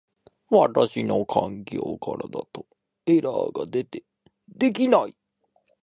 [0.49, 2.65] 私の環境からだと
[3.05, 4.03] エラーが出て
[4.47, 5.15] 出来ない